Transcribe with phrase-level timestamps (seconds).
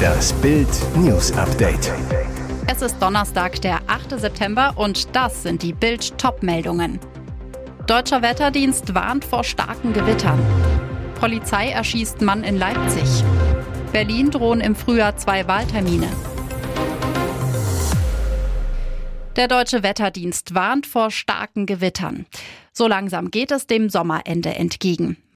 [0.00, 1.92] Das Bild News Update.
[2.66, 4.18] Es ist Donnerstag, der 8.
[4.18, 7.00] September und das sind die Bild Top-Meldungen.
[7.86, 10.38] Deutscher Wetterdienst warnt vor starken Gewittern.
[11.18, 13.24] Polizei erschießt Mann in Leipzig.
[13.92, 16.08] Berlin drohen im Frühjahr zwei Wahltermine.
[19.36, 22.26] Der Deutsche Wetterdienst warnt vor starken Gewittern.
[22.72, 25.16] So langsam geht es dem Sommerende entgegen.